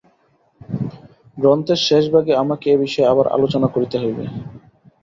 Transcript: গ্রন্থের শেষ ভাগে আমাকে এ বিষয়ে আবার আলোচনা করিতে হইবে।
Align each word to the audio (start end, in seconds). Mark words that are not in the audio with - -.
গ্রন্থের 1.37 1.79
শেষ 1.87 2.03
ভাগে 2.13 2.33
আমাকে 2.35 2.65
এ 2.69 2.85
বিষয়ে 2.85 3.11
আবার 3.13 3.25
আলোচনা 3.35 3.67
করিতে 3.67 3.95
হইবে। 4.03 4.23